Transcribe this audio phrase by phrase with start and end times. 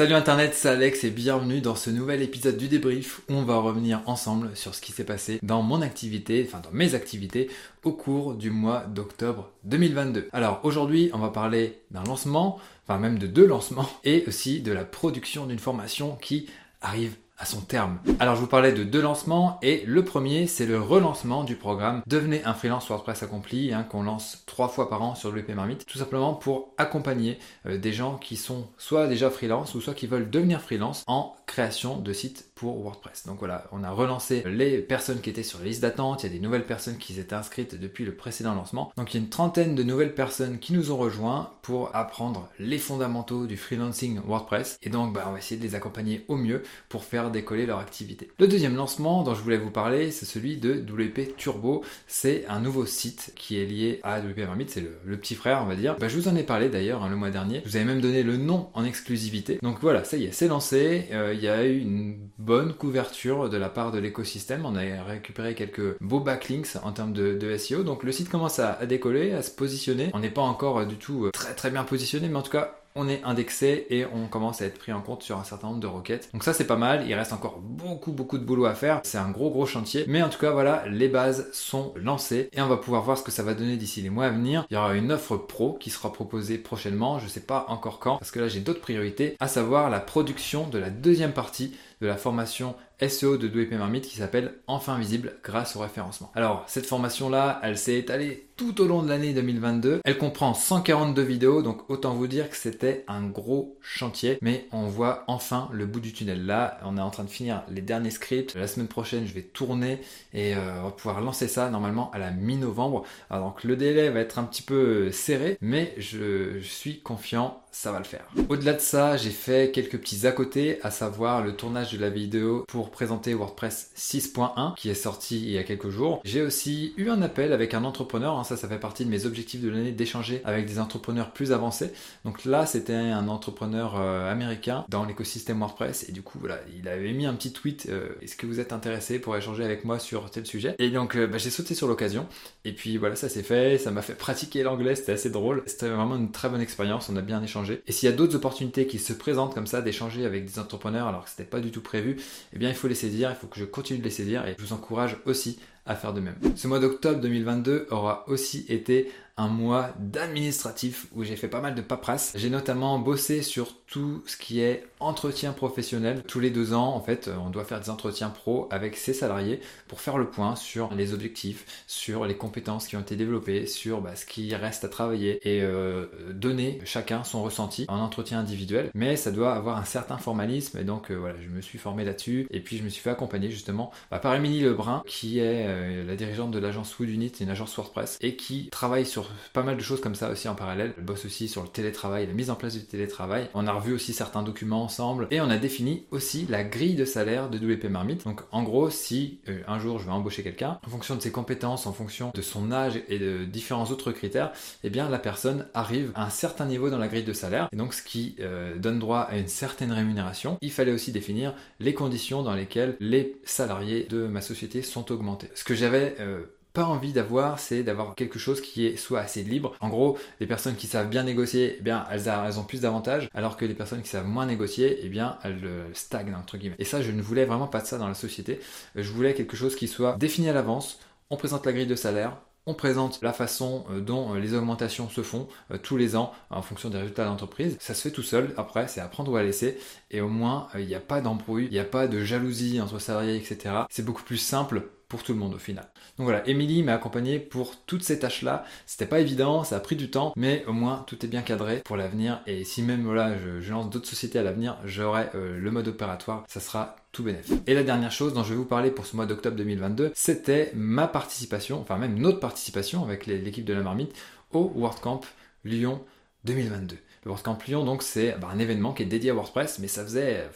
[0.00, 3.58] Salut Internet, c'est Alex et bienvenue dans ce nouvel épisode du débrief où on va
[3.58, 7.50] revenir ensemble sur ce qui s'est passé dans mon activité, enfin dans mes activités
[7.84, 10.30] au cours du mois d'octobre 2022.
[10.32, 14.72] Alors aujourd'hui, on va parler d'un lancement, enfin même de deux lancements et aussi de
[14.72, 16.48] la production d'une formation qui
[16.80, 17.98] arrive son terme.
[18.18, 22.02] Alors je vous parlais de deux lancements et le premier c'est le relancement du programme
[22.06, 25.86] Devenez un freelance WordPress accompli hein, qu'on lance trois fois par an sur WP Marmite
[25.86, 30.06] tout simplement pour accompagner euh, des gens qui sont soit déjà freelance ou soit qui
[30.06, 33.26] veulent devenir freelance en création de sites pour WordPress.
[33.26, 36.30] Donc voilà, on a relancé les personnes qui étaient sur la liste d'attente, il y
[36.30, 38.92] a des nouvelles personnes qui s'étaient inscrites depuis le précédent lancement.
[38.96, 42.48] Donc il y a une trentaine de nouvelles personnes qui nous ont rejoints pour apprendre
[42.58, 46.36] les fondamentaux du freelancing WordPress et donc bah, on va essayer de les accompagner au
[46.36, 48.30] mieux pour faire décoller leur activité.
[48.38, 51.84] Le deuxième lancement dont je voulais vous parler, c'est celui de WP Turbo.
[52.06, 55.66] C'est un nouveau site qui est lié à WP Marmite, c'est le, petit frère, on
[55.66, 55.96] va dire.
[55.98, 57.62] Bah, je vous en ai parlé d'ailleurs hein, le mois dernier.
[57.64, 59.58] Je vous avais même donné le nom en exclusivité.
[59.62, 61.06] Donc voilà, ça y est, c'est lancé.
[61.12, 64.64] Euh, il y a eu une bonne couverture de la part de l'écosystème.
[64.64, 67.82] On a récupéré quelques beaux backlinks en termes de, SEO.
[67.82, 70.10] Donc le site commence à, à décoller, à se positionner.
[70.14, 72.80] On n'est pas encore du tout euh, très très bien positionné, mais en tout cas,
[72.94, 75.80] on est indexé et on commence à être pris en compte sur un certain nombre
[75.80, 76.30] de requêtes.
[76.32, 79.18] Donc ça c'est pas mal, il reste encore beaucoup beaucoup de boulot à faire, c'est
[79.18, 82.68] un gros gros chantier, mais en tout cas voilà, les bases sont lancées et on
[82.68, 84.66] va pouvoir voir ce que ça va donner d'ici les mois à venir.
[84.70, 88.18] Il y aura une offre pro qui sera proposée prochainement, je sais pas encore quand,
[88.18, 92.06] parce que là j'ai d'autres priorités, à savoir la production de la deuxième partie de
[92.06, 92.74] la formation
[93.08, 96.30] SEO de 2 Marmite qui s'appelle Enfin visible grâce au référencement.
[96.34, 100.00] Alors, cette formation-là, elle s'est étalée tout au long de l'année 2022.
[100.04, 104.82] Elle comprend 142 vidéos, donc autant vous dire que c'était un gros chantier, mais on
[104.82, 106.44] voit enfin le bout du tunnel.
[106.44, 108.54] Là, on est en train de finir les derniers scripts.
[108.54, 110.00] La semaine prochaine, je vais tourner
[110.34, 113.04] et euh, on va pouvoir lancer ça normalement à la mi-novembre.
[113.30, 117.98] Donc le délai va être un petit peu serré, mais je suis confiant, ça va
[117.98, 118.26] le faire.
[118.48, 122.10] Au-delà de ça, j'ai fait quelques petits à côté, à savoir le tournage de la
[122.10, 126.20] vidéo pour présenter WordPress 6.1 qui est sorti il y a quelques jours.
[126.24, 129.24] J'ai aussi eu un appel avec un entrepreneur, hein, ça ça fait partie de mes
[129.26, 131.92] objectifs de l'année d'échanger avec des entrepreneurs plus avancés.
[132.24, 136.88] Donc là c'était un entrepreneur euh, américain dans l'écosystème WordPress et du coup voilà il
[136.88, 139.98] avait mis un petit tweet euh, est-ce que vous êtes intéressé pour échanger avec moi
[139.98, 140.74] sur tel sujet?
[140.78, 142.26] Et donc euh, bah, j'ai sauté sur l'occasion
[142.64, 145.88] et puis voilà ça s'est fait, ça m'a fait pratiquer l'anglais, c'était assez drôle, c'était
[145.88, 148.86] vraiment une très bonne expérience, on a bien échangé et s'il y a d'autres opportunités
[148.86, 151.82] qui se présentent comme ça d'échanger avec des entrepreneurs alors que c'était pas du tout
[151.82, 152.16] prévu,
[152.52, 154.54] eh bien il faut les saisir, il faut que je continue de les saisir et
[154.58, 156.36] je vous encourage aussi à faire de même.
[156.56, 159.10] Ce mois d'octobre 2022 aura aussi été
[159.40, 162.34] un mois d'administratif où j'ai fait pas mal de paperasse.
[162.36, 166.22] J'ai notamment bossé sur tout ce qui est entretien professionnel.
[166.26, 169.60] Tous les deux ans, en fait, on doit faire des entretiens pro avec ses salariés
[169.88, 174.02] pour faire le point sur les objectifs, sur les compétences qui ont été développées, sur
[174.02, 178.90] bah, ce qui reste à travailler et euh, donner chacun son ressenti en entretien individuel.
[178.94, 182.04] Mais ça doit avoir un certain formalisme et donc euh, voilà, je me suis formé
[182.04, 185.66] là-dessus et puis je me suis fait accompagner justement bah, par Émilie Lebrun qui est
[185.70, 189.62] euh, la dirigeante de l'agence Wood Unit, une agence WordPress et qui travaille sur pas
[189.62, 190.94] mal de choses comme ça aussi en parallèle.
[190.96, 193.48] Elle bosse aussi sur le télétravail, la mise en place du télétravail.
[193.54, 197.04] On a revu aussi certains documents ensemble et on a défini aussi la grille de
[197.04, 198.24] salaire de WP Marmite.
[198.24, 201.32] Donc en gros, si euh, un jour je vais embaucher quelqu'un, en fonction de ses
[201.32, 204.52] compétences, en fonction de son âge et de différents autres critères,
[204.84, 207.76] eh bien la personne arrive à un certain niveau dans la grille de salaire et
[207.76, 210.58] donc ce qui euh, donne droit à une certaine rémunération.
[210.60, 215.48] Il fallait aussi définir les conditions dans lesquelles les salariés de ma société sont augmentés.
[215.60, 219.42] Ce que j'avais euh, pas envie d'avoir, c'est d'avoir quelque chose qui est soit assez
[219.42, 219.74] libre.
[219.80, 223.58] En gros, les personnes qui savent bien négocier, eh bien, elles, ont plus d'avantages, alors
[223.58, 226.76] que les personnes qui savent moins négocier, eh bien, elles euh, stagnent entre guillemets.
[226.78, 228.58] Et ça, je ne voulais vraiment pas de ça dans la société.
[228.96, 230.98] Euh, je voulais quelque chose qui soit défini à l'avance.
[231.28, 235.46] On présente la grille de salaire, on présente la façon dont les augmentations se font
[235.82, 237.76] tous les ans en fonction des résultats de l'entreprise.
[237.80, 239.78] Ça se fait tout seul, après c'est à prendre ou à laisser,
[240.10, 242.98] et au moins il n'y a pas d'embrouille, il n'y a pas de jalousie entre
[242.98, 243.74] salariés, etc.
[243.90, 245.84] C'est beaucoup plus simple pour tout le monde au final.
[246.16, 248.64] Donc voilà, Émilie m'a accompagné pour toutes ces tâches-là.
[248.86, 251.82] C'était pas évident, ça a pris du temps, mais au moins tout est bien cadré
[251.84, 252.40] pour l'avenir.
[252.46, 256.44] Et si même voilà, je, lance d'autres sociétés à l'avenir, j'aurai euh, le mode opératoire,
[256.48, 257.62] ça sera tout bénéfique.
[257.66, 260.70] Et la dernière chose dont je vais vous parler pour ce mois d'octobre 2022, c'était
[260.74, 264.14] ma participation, enfin même notre participation avec l'équipe de la marmite
[264.52, 265.22] au WordCamp
[265.64, 266.00] Lyon
[266.44, 266.96] 2022.
[267.24, 270.04] Le WordCamp Lyon, donc, c'est bah, un événement qui est dédié à WordPress, mais ça
[270.04, 270.48] faisait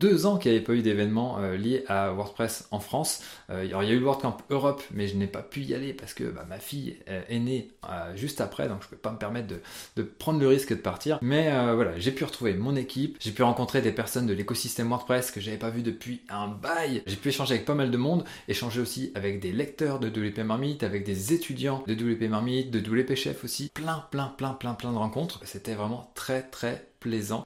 [0.00, 3.22] deux ans qu'il n'y avait pas eu d'événement euh, lié à WordPress en France.
[3.50, 5.92] Euh, il y a eu le WordCamp Europe, mais je n'ai pas pu y aller
[5.92, 7.70] parce que bah, ma fille euh, est née
[8.14, 9.48] juste après, donc je ne peux pas me permettre
[9.96, 11.18] de, prendre le risque de partir.
[11.22, 15.30] Mais voilà, j'ai pu retrouver mon équipe, j'ai pu rencontrer des personnes de l'écosystème WordPress
[15.30, 17.02] que j'avais pas vu depuis un bail.
[17.06, 20.38] J'ai pu échanger avec pas mal de monde, échanger aussi avec des lecteurs de WP
[20.38, 23.70] Marmite, avec des étudiants de WP Marmite, de WP Chef aussi.
[23.74, 25.40] Plein, plein, plein, plein, plein de rencontres.
[25.44, 26.86] C'était vraiment très, très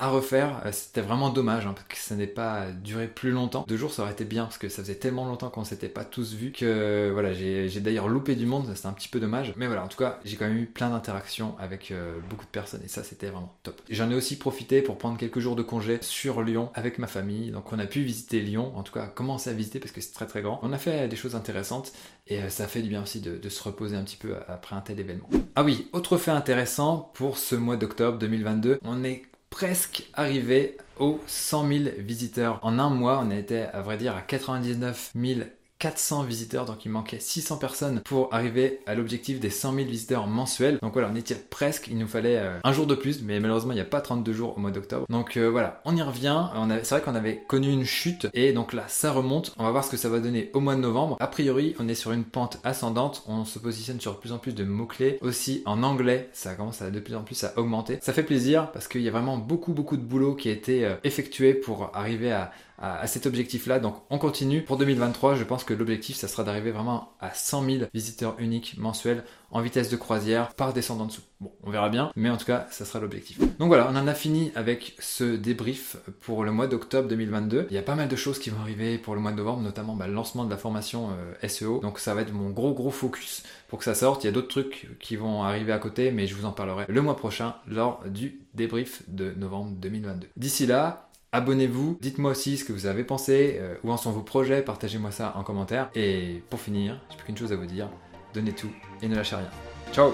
[0.00, 0.62] à refaire.
[0.64, 3.64] Euh, c'était vraiment dommage hein, parce que ça n'est pas duré plus longtemps.
[3.66, 6.04] Deux jours, ça aurait été bien parce que ça faisait tellement longtemps qu'on s'était pas
[6.04, 8.70] tous vus que voilà, j'ai d'ailleurs loupé du monde.
[8.74, 9.52] C'était un petit peu dommage.
[9.56, 12.50] Mais voilà, en tout cas, j'ai quand même eu plein d'interactions avec euh, beaucoup de
[12.50, 13.80] personnes et ça, c'était vraiment top.
[13.90, 17.50] J'en ai aussi profité pour prendre quelques jours de congé sur Lyon avec ma famille.
[17.50, 20.12] Donc, on a pu visiter Lyon, en tout cas, commencer à visiter parce que c'est
[20.12, 20.60] très très grand.
[20.62, 21.92] On a fait des choses intéressantes
[22.26, 24.80] et euh, ça fait du bien aussi de se reposer un petit peu après un
[24.80, 25.28] tel événement.
[25.56, 29.22] Ah oui, autre fait intéressant pour ce mois d'octobre 2022, on est
[29.58, 32.60] presque arrivé aux 100 000 visiteurs.
[32.62, 35.40] En un mois, on était à vrai dire à 99 000
[35.78, 40.26] 400 visiteurs, donc il manquait 600 personnes pour arriver à l'objectif des 100 000 visiteurs
[40.26, 40.78] mensuels.
[40.82, 43.72] Donc voilà, on était presque, il nous fallait euh, un jour de plus, mais malheureusement
[43.72, 45.06] il n'y a pas 32 jours au mois d'octobre.
[45.08, 46.46] Donc euh, voilà, on y revient.
[46.82, 49.54] C'est vrai qu'on avait connu une chute et donc là ça remonte.
[49.58, 51.16] On va voir ce que ça va donner au mois de novembre.
[51.20, 53.22] A priori, on est sur une pente ascendante.
[53.26, 55.18] On se positionne sur de plus en plus de mots-clés.
[55.20, 57.98] Aussi en anglais, ça commence à de plus en plus à augmenter.
[58.02, 60.84] Ça fait plaisir parce qu'il y a vraiment beaucoup beaucoup de boulot qui a été
[60.84, 62.32] euh, effectué pour arriver
[62.78, 63.78] à à, cet objectif-là.
[63.80, 64.62] Donc on continue.
[64.62, 68.76] Pour 2023, je pense que l'objectif, ça sera d'arriver vraiment à 100 000 visiteurs uniques
[68.78, 71.22] mensuels en vitesse de croisière par descendant dessous.
[71.40, 73.38] Bon, on verra bien, mais en tout cas, ça sera l'objectif.
[73.38, 77.68] Donc voilà, on en a fini avec ce débrief pour le mois d'octobre 2022.
[77.70, 79.62] Il y a pas mal de choses qui vont arriver pour le mois de novembre,
[79.62, 81.80] notamment bah, le lancement de la formation euh, SEO.
[81.80, 84.24] Donc ça va être mon gros gros focus pour que ça sorte.
[84.24, 86.84] Il y a d'autres trucs qui vont arriver à côté, mais je vous en parlerai
[86.88, 90.28] le mois prochain lors du débrief de novembre 2022.
[90.36, 94.22] D'ici là, Abonnez-vous, dites-moi aussi ce que vous avez pensé, euh, où en sont vos
[94.22, 95.90] projets, partagez-moi ça en commentaire.
[95.94, 97.90] Et pour finir, j'ai plus qu'une chose à vous dire,
[98.32, 98.70] donnez tout
[99.02, 99.50] et ne lâchez rien.
[99.92, 100.12] Ciao